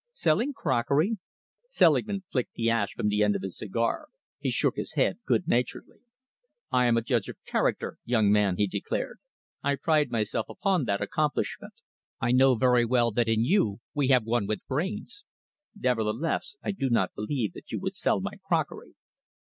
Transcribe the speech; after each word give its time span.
"Selling 0.13 0.51
crockery?" 0.51 1.19
Selingman 1.69 2.23
flicked 2.31 2.55
the 2.55 2.71
ash 2.71 2.91
from 2.93 3.07
the 3.07 3.21
end 3.21 3.35
of 3.35 3.43
his 3.43 3.55
cigar. 3.55 4.07
He 4.39 4.49
shook 4.49 4.75
his 4.75 4.93
head 4.93 5.19
good 5.27 5.47
naturedly. 5.47 5.99
"I 6.71 6.87
am 6.87 6.97
a 6.97 7.03
judge 7.03 7.29
of 7.29 7.37
character, 7.45 7.99
young 8.03 8.31
man," 8.31 8.57
he 8.57 8.65
declared. 8.65 9.19
"I 9.61 9.75
pride 9.75 10.09
myself 10.09 10.49
upon 10.49 10.85
that 10.85 11.01
accomplishment. 11.01 11.75
I 12.19 12.31
know 12.31 12.55
very 12.55 12.83
well 12.83 13.11
that 13.11 13.29
in 13.29 13.43
you 13.45 13.79
we 13.93 14.07
have 14.07 14.23
one 14.23 14.47
with 14.47 14.65
brains. 14.65 15.23
Nevertheless, 15.75 16.57
I 16.63 16.71
do 16.71 16.89
not 16.89 17.13
believe 17.13 17.53
that 17.53 17.71
you 17.71 17.79
would 17.81 17.95
sell 17.95 18.19
my 18.21 18.37
crockery." 18.47 18.95